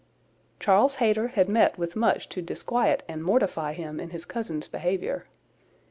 [0.59, 5.27] Charles Hayter had met with much to disquiet and mortify him in his cousin's behaviour.